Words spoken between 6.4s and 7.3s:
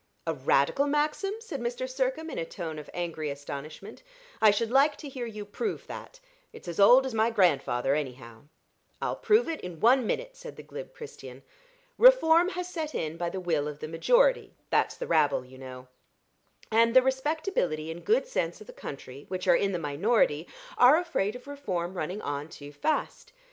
It's as old as my